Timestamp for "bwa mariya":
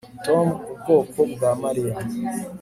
1.31-1.95